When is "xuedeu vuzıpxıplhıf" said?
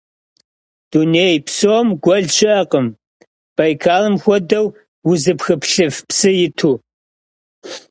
4.23-5.95